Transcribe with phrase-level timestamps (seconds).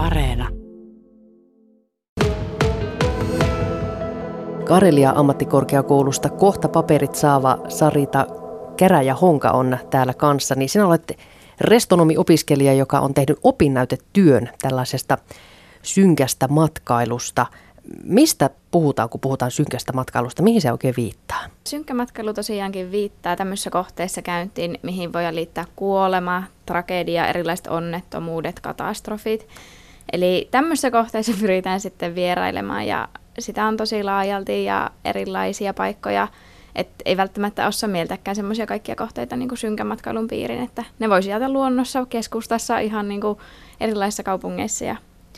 [0.00, 0.48] Areena.
[4.64, 8.26] Karelia ammattikorkeakoulusta kohta paperit saava Sarita
[8.76, 10.54] Käräjä Honka on täällä kanssa.
[10.54, 11.18] Niin sinä olet
[11.60, 15.18] restonomiopiskelija, joka on tehnyt opinnäytetyön tällaisesta
[15.82, 17.46] synkästä matkailusta.
[18.04, 20.42] Mistä puhutaan, kun puhutaan synkästä matkailusta?
[20.42, 21.40] Mihin se oikein viittaa?
[21.66, 29.46] Synkkä matkailu tosiaankin viittaa tämmöisessä kohteessa käyntiin, mihin voi liittää kuolema, tragedia, erilaiset onnettomuudet, katastrofit.
[30.12, 36.28] Eli tämmöisessä kohteessa pyritään sitten vierailemaan ja sitä on tosi laajalti ja erilaisia paikkoja.
[36.74, 41.10] Et ei välttämättä osaa mieltäkään semmoisia kaikkia kohteita niin kuin synkän matkailun piirin, että ne
[41.10, 43.38] voisi jäädä luonnossa, keskustassa, ihan niin kuin
[43.80, 44.96] erilaisissa kaupungeissa ja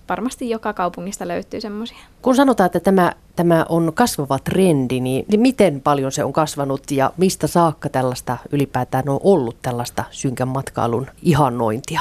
[0.09, 1.99] varmasti joka kaupungista löytyy semmoisia.
[2.23, 6.91] Kun sanotaan, että tämä, tämä on kasvava trendi, niin, niin miten paljon se on kasvanut
[6.91, 12.01] ja mistä saakka tällaista ylipäätään on ollut tällaista synkän matkailun ihannointia?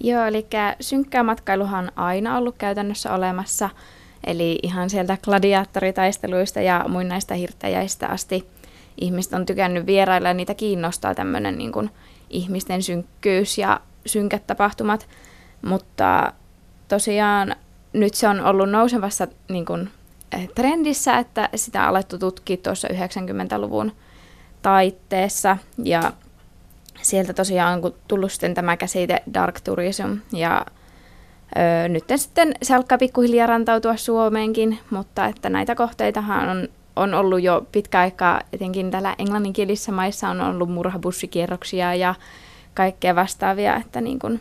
[0.00, 0.46] Joo, eli
[0.80, 3.70] synkkää matkailuhan on aina ollut käytännössä olemassa,
[4.24, 8.48] eli ihan sieltä gladiaattoritaisteluista ja muinaista hirttäjäistä asti
[9.00, 11.90] ihmiset on tykännyt vierailla ja niitä kiinnostaa tämmöinen niin kuin
[12.30, 15.08] ihmisten synkkyys ja synkät tapahtumat,
[15.62, 16.32] mutta
[16.88, 17.56] tosiaan
[17.92, 19.90] nyt se on ollut nousevassa niin kuin,
[20.32, 23.92] eh, trendissä, että sitä on alettu tutkia tuossa 90-luvun
[24.62, 25.56] taitteessa.
[25.84, 26.12] Ja
[27.02, 30.66] sieltä tosiaan on tullut sitten tämä käsite dark tourism ja
[31.58, 37.42] öö, nyt sitten se alkaa pikkuhiljaa rantautua Suomeenkin, mutta että näitä kohteitahan on, on ollut
[37.42, 42.14] jo pitkä aikaa, etenkin täällä englanninkielisissä maissa on ollut murhabussikierroksia ja
[42.74, 44.40] kaikkea vastaavia, että niin kun,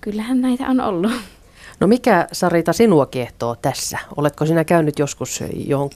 [0.00, 1.12] kyllähän näitä on ollut.
[1.80, 3.98] No mikä Sarita sinua kiehtoo tässä?
[4.16, 5.44] Oletko sinä käynyt joskus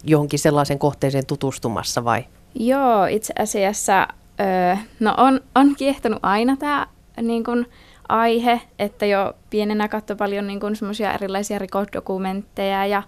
[0.05, 2.25] johonkin sellaisen kohteeseen tutustumassa vai?
[2.55, 4.09] Joo, itse asiassa
[4.41, 6.87] öö, no on, on kiehtonut aina tämä
[7.23, 7.67] niin kun,
[8.11, 10.77] aihe, että jo pienenä katsoi paljon niin kun,
[11.15, 13.03] erilaisia rikodokumentteja ja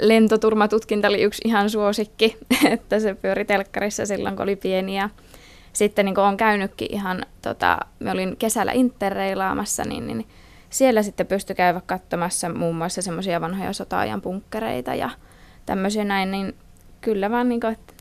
[0.00, 2.36] lentoturmatutkinta oli yksi ihan suosikki,
[2.72, 5.10] että se pyöri telkkarissa silloin, kun oli pieni ja
[5.72, 10.26] sitten niin on käynytkin ihan, tota, me olin kesällä interreilaamassa, niin, niin
[10.70, 15.10] siellä sitten pystyi käydä katsomassa muun muassa semmoisia vanhoja sota-ajan punkkereita ja
[15.66, 16.54] tämmöisiä näin, niin
[17.00, 17.94] kyllä vaan niin kuin, että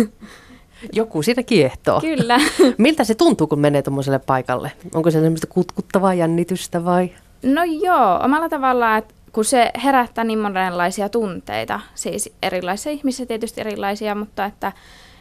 [0.92, 2.00] Joku siinä kiehtoo.
[2.00, 2.40] Kyllä.
[2.78, 4.72] Miltä se tuntuu, kun menee tuommoiselle paikalle?
[4.94, 7.10] Onko se semmoista kutkuttavaa jännitystä vai?
[7.42, 13.60] No joo, omalla tavallaan, että kun se herättää niin monenlaisia tunteita, siis erilaisia ihmisiä tietysti
[13.60, 14.72] erilaisia, mutta että,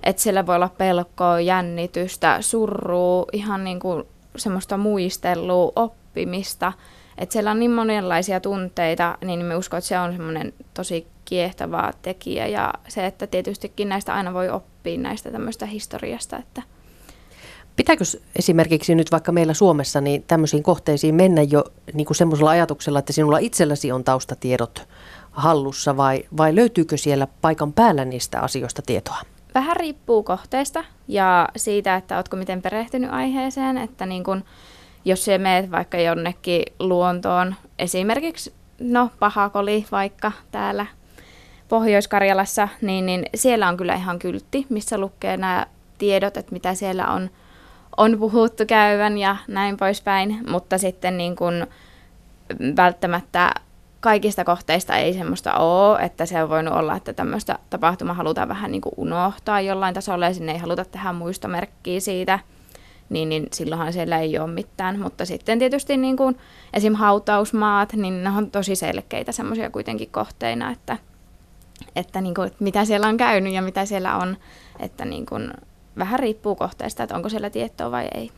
[0.03, 4.03] että siellä voi olla pelkoa, jännitystä, surrua, ihan niin kuin
[4.37, 6.73] semmoista muistelua, oppimista–
[7.19, 11.91] että siellä on niin monenlaisia tunteita, niin me uskon, että se on semmoinen tosi kiehtova
[12.01, 16.61] tekijä ja se, että tietystikin näistä aina voi oppia näistä tämmöistä historiasta, että
[17.79, 18.03] Pitääkö
[18.35, 21.63] esimerkiksi nyt vaikka meillä Suomessa niin tämmöisiin kohteisiin mennä jo
[21.93, 24.87] niin kuin semmoisella ajatuksella, että sinulla itselläsi on taustatiedot
[25.31, 29.17] hallussa vai, vai löytyykö siellä paikan päällä niistä asioista tietoa?
[29.55, 34.43] Vähän riippuu kohteesta ja siitä, että oletko miten perehtynyt aiheeseen, että niin kun,
[35.05, 40.85] jos se meet vaikka jonnekin luontoon, esimerkiksi no Pahakoli vaikka täällä
[41.69, 45.65] Pohjois-Karjalassa, niin, niin siellä on kyllä ihan kyltti, missä lukee nämä
[45.97, 47.29] tiedot, että mitä siellä on,
[47.97, 51.67] on puhuttu käyvän ja näin poispäin, mutta sitten niin kun
[52.75, 53.51] välttämättä
[53.99, 58.71] kaikista kohteista ei semmoista ole, että se on voinut olla, että tämmöistä tapahtumaa halutaan vähän
[58.71, 62.39] niin kuin unohtaa jollain tasolla ja sinne ei haluta tehdä muistomerkkiä siitä–
[63.09, 64.99] niin, niin silloinhan siellä ei ole mitään.
[64.99, 66.37] Mutta sitten tietysti niin kuin
[66.73, 66.93] esim.
[66.93, 70.97] hautausmaat, niin ne on tosi selkeitä semmoisia kuitenkin kohteina, että,
[71.95, 74.37] että, niin kuin, että mitä siellä on käynyt ja mitä siellä on,
[74.79, 75.51] että niin kuin,
[75.97, 78.31] vähän riippuu kohteesta, että onko siellä tietoa vai ei.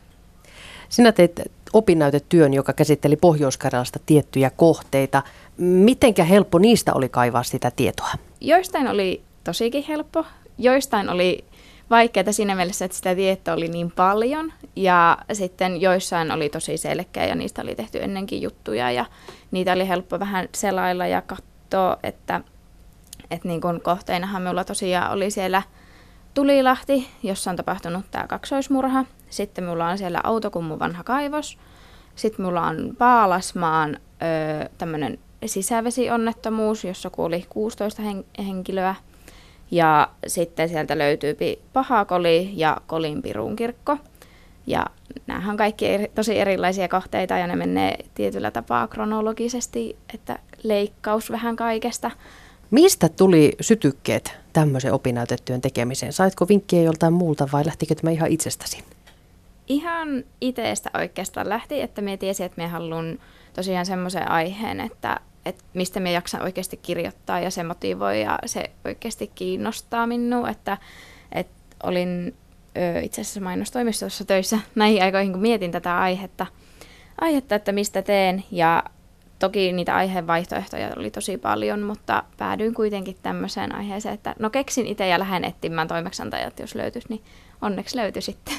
[0.88, 1.40] Sinä teit
[1.72, 3.58] opinnäytetyön, joka käsitteli pohjois
[4.06, 5.22] tiettyjä kohteita.
[5.58, 8.12] Mitenkä helppo niistä oli kaivaa sitä tietoa?
[8.40, 10.24] Joistain oli tosikin helppo,
[10.58, 11.44] joistain oli
[11.90, 17.26] vaikeaa siinä mielessä, että sitä tietoa oli niin paljon ja sitten joissain oli tosi selkeä
[17.26, 19.06] ja niistä oli tehty ennenkin juttuja ja
[19.50, 22.40] niitä oli helppo vähän selailla ja katsoa, että,
[23.32, 25.62] että niin kuin kohteinahan minulla tosiaan oli siellä
[26.34, 29.04] Tulilahti, jossa on tapahtunut tämä kaksoismurha.
[29.30, 31.58] Sitten mulla on siellä Autokummun vanha kaivos.
[32.16, 33.98] Sitten mulla on Paalasmaan
[34.78, 38.94] tämmöinen sisävesionnettomuus, jossa kuoli 16 hen- henkilöä–
[39.72, 41.36] ja sitten sieltä löytyy
[41.72, 43.98] Pahakoli ja Kolinpirun kirkko.
[44.66, 44.86] Ja
[45.26, 51.30] nämähän on kaikki eri, tosi erilaisia kohteita ja ne menee tietyllä tapaa kronologisesti, että leikkaus
[51.30, 52.10] vähän kaikesta.
[52.72, 56.12] Mistä tuli sytykkeet tämmöisen opinnäytetyön tekemiseen?
[56.12, 58.84] Saitko vinkkiä joltain muulta vai lähtikö tämä ihan itsestäsi?
[59.68, 63.18] Ihan itsestä oikeastaan lähti, että me tiesin, että me haluan
[63.54, 68.70] tosiaan semmoisen aiheen, että, että mistä me jaksan oikeasti kirjoittaa ja se motivoi ja se
[68.84, 70.78] oikeasti kiinnostaa minua, että,
[71.32, 72.34] että olin
[73.02, 76.46] itse asiassa mainostoimistossa töissä näihin aikoihin, kun mietin tätä aihetta,
[77.20, 78.84] aihetta, että mistä teen ja
[79.42, 85.08] toki niitä aiheenvaihtoehtoja oli tosi paljon, mutta päädyin kuitenkin tämmöiseen aiheeseen, että no keksin itse
[85.08, 87.22] ja lähden etsimään toimeksiantajat, jos löytyisi, niin
[87.62, 88.54] onneksi löytyi sitten.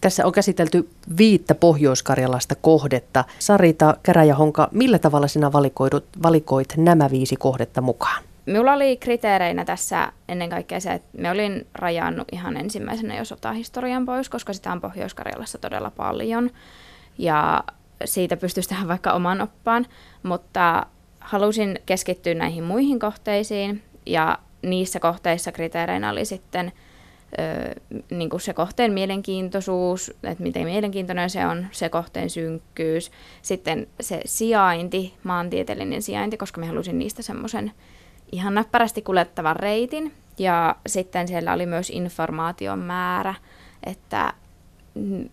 [0.00, 3.24] Tässä on käsitelty viittä pohjoiskarjalaista kohdetta.
[3.38, 8.22] Sarita Käräjähonka, millä tavalla sinä valikoidut, valikoit nämä viisi kohdetta mukaan?
[8.46, 14.06] Minulla oli kriteereinä tässä ennen kaikkea se, että me olin rajannut ihan ensimmäisenä jo sotahistorian
[14.06, 16.50] pois, koska sitä on Pohjois-Karjalassa todella paljon.
[17.18, 17.64] Ja
[18.04, 19.86] siitä pystyisi tehdä vaikka oman oppaan,
[20.22, 20.86] mutta
[21.20, 26.72] halusin keskittyä näihin muihin kohteisiin ja niissä kohteissa kriteereinä oli sitten–
[28.10, 33.10] niin kuin se kohteen mielenkiintoisuus, että miten mielenkiintoinen se on, se kohteen synkkyys,
[33.42, 37.72] sitten se sijainti, maantieteellinen sijainti, koska me halusin niistä semmoisen
[38.32, 43.34] ihan näppärästi kuljettavan reitin, ja sitten siellä oli myös informaation määrä,
[43.86, 44.32] että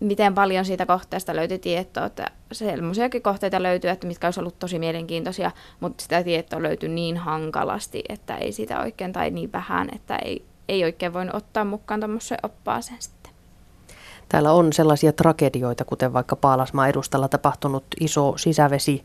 [0.00, 4.78] miten paljon siitä kohteesta löytyi tietoa, että sellaisiakin kohteita löytyy, että mitkä olisi ollut tosi
[4.78, 5.50] mielenkiintoisia,
[5.80, 10.44] mutta sitä tietoa löytyi niin hankalasti, että ei sitä oikein, tai niin vähän, että ei
[10.68, 13.32] ei oikein voinut ottaa mukaan tuommoisen oppaaseen sitten.
[14.28, 19.04] Täällä on sellaisia tragedioita, kuten vaikka Paalasmaa edustalla tapahtunut iso sisävesi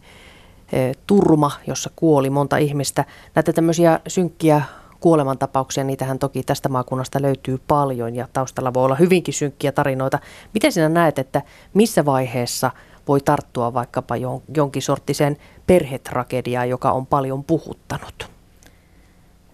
[0.73, 3.05] e, turma, jossa kuoli monta ihmistä.
[3.35, 4.61] Näitä tämmöisiä synkkiä
[4.99, 10.19] kuolemantapauksia, niitähän toki tästä maakunnasta löytyy paljon ja taustalla voi olla hyvinkin synkkiä tarinoita.
[10.53, 11.41] Miten sinä näet, että
[11.73, 12.71] missä vaiheessa
[13.07, 14.15] voi tarttua vaikkapa
[14.55, 15.37] jonkin sorttiseen
[15.67, 18.29] perhetragediaan, joka on paljon puhuttanut?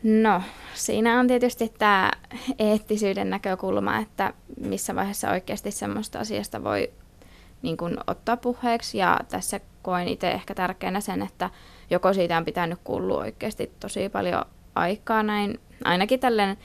[0.03, 0.41] No,
[0.73, 2.11] siinä on tietysti tämä
[2.59, 6.91] eettisyyden näkökulma, että missä vaiheessa oikeasti semmoista asiasta voi
[7.61, 8.97] niin kuin, ottaa puheeksi.
[8.97, 11.49] Ja tässä koen itse ehkä tärkeänä sen, että
[11.89, 16.57] joko siitä on pitänyt kuulua oikeasti tosi paljon aikaa näin, ainakin tälleen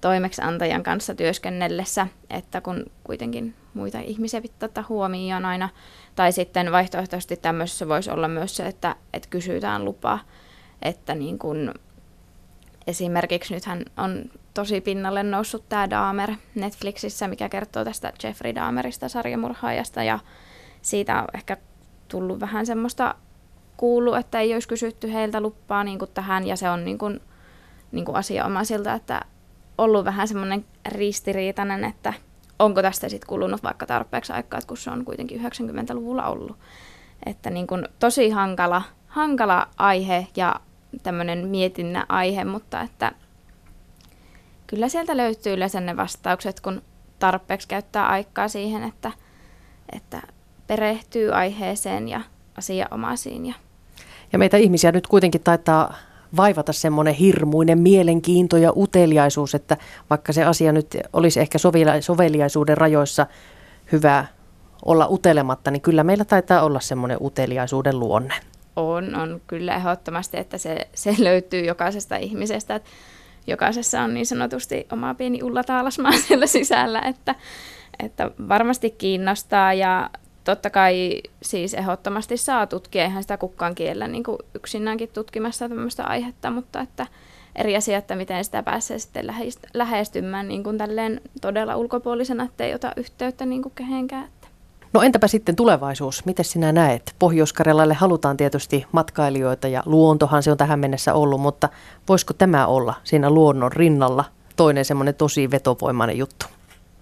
[0.00, 5.68] toimeksiantajan kanssa työskennellessä, että kun kuitenkin muita ihmisiä pitää ottaa huomioon aina.
[6.14, 10.18] Tai sitten vaihtoehtoisesti tämmöisessä voisi olla myös se, että, että kysytään lupaa,
[10.82, 11.74] että niin kun
[12.86, 14.24] Esimerkiksi nythän on
[14.54, 20.18] tosi pinnalle noussut tämä Dahmer Netflixissä, mikä kertoo tästä Jeffrey Dahmerista sarjamurhaajasta ja
[20.82, 21.56] siitä on ehkä
[22.08, 23.14] tullut vähän semmoista
[23.76, 27.20] kuulu, että ei olisi kysytty heiltä luppaa niin tähän ja se on niin kuin,
[27.94, 29.20] niin kuin asiaomaisilta, että
[29.78, 32.12] ollut vähän semmoinen ristiriitainen, että
[32.58, 36.58] onko tästä sitten kulunut vaikka tarpeeksi aikaa, kun se on kuitenkin 90-luvulla ollut.
[37.26, 40.54] Että niin kuin tosi hankala, hankala aihe ja
[41.02, 43.12] tämmöinen mietinnä aihe, mutta että
[44.66, 46.82] kyllä sieltä löytyy yleensä ne vastaukset, kun
[47.18, 49.12] tarpeeksi käyttää aikaa siihen, että,
[49.92, 50.22] että
[50.66, 52.20] perehtyy aiheeseen ja
[52.58, 53.46] asiaomaisiin.
[53.46, 53.54] Ja,
[54.32, 55.94] ja meitä ihmisiä nyt kuitenkin taitaa
[56.36, 59.76] vaivata semmoinen hirmuinen mielenkiinto ja uteliaisuus, että
[60.10, 61.58] vaikka se asia nyt olisi ehkä
[62.00, 63.26] soveliaisuuden rajoissa
[63.92, 64.26] hyvä
[64.84, 68.34] olla utelematta, niin kyllä meillä taitaa olla semmoinen uteliaisuuden luonne.
[68.76, 72.74] On, on kyllä ehdottomasti, että se, se löytyy jokaisesta ihmisestä.
[72.74, 72.90] Että
[73.46, 77.34] jokaisessa on niin sanotusti oma pieni ullataalasmaa siellä sisällä, että,
[77.98, 80.10] että varmasti kiinnostaa ja
[80.44, 86.04] totta kai siis ehdottomasti saa tutkia, eihän sitä kukaan kiellä niin kuin yksinäänkin tutkimassa tämmöistä
[86.04, 87.06] aihetta, mutta että
[87.56, 89.26] eri asia, että miten sitä pääsee sitten
[89.74, 94.28] lähestymään niin kuin tälleen todella ulkopuolisena, ettei ota yhteyttä niin kuin kehenkään.
[94.92, 96.24] No entäpä sitten tulevaisuus?
[96.24, 97.14] Miten sinä näet?
[97.18, 97.54] pohjois
[97.94, 101.68] halutaan tietysti matkailijoita ja luontohan se on tähän mennessä ollut, mutta
[102.08, 104.24] voisiko tämä olla siinä luonnon rinnalla
[104.56, 106.46] toinen semmoinen tosi vetovoimainen juttu?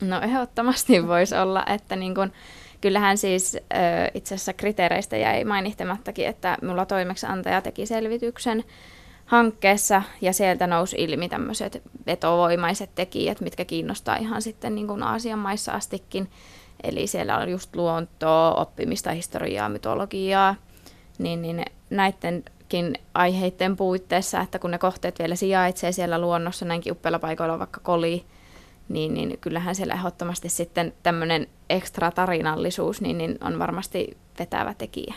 [0.00, 2.33] No ehdottomasti voisi olla, että niin kun,
[2.83, 3.57] kyllähän siis
[4.15, 8.65] itse asiassa kriteereistä jäi mainittamattakin, että mulla toimeksiantaja teki selvityksen
[9.27, 15.39] hankkeessa ja sieltä nousi ilmi tämmöiset vetovoimaiset tekijät, mitkä kiinnostaa ihan sitten niin kuin Aasian
[15.39, 16.31] maissa astikin.
[16.83, 20.55] Eli siellä on just luontoa, oppimista, historiaa, mytologiaa,
[21.19, 27.19] niin, niin näidenkin aiheiden puitteissa, että kun ne kohteet vielä sijaitsee siellä luonnossa näinkin uppeilla
[27.19, 28.25] paikoilla vaikka koli,
[28.93, 35.15] niin, niin kyllähän siellä ehdottomasti sitten tämmöinen ekstra tarinallisuus niin, niin on varmasti vetävä tekijä.